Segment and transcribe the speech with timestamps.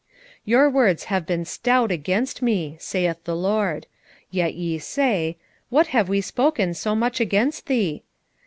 [0.39, 3.85] 3:13 Your words have been stout against me, saith the LORD.
[4.31, 5.37] Yet ye say,
[5.69, 8.01] What have we spoken so much against thee?